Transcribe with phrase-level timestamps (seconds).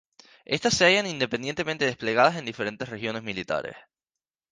[0.45, 3.75] Éstas se hallan independientemente desplegadas en diferentes regiones militares.